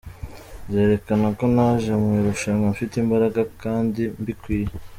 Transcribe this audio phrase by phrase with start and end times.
[0.67, 4.71] Nzerekana ko naje mu irushanwa mfite imbaraga kandi mbikwiye.